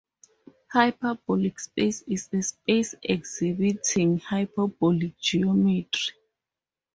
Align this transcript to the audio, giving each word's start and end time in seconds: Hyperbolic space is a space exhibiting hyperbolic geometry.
Hyperbolic 0.73 1.59
space 1.59 2.01
is 2.07 2.27
a 2.33 2.41
space 2.41 2.95
exhibiting 3.03 4.17
hyperbolic 4.17 5.15
geometry. 5.19 6.15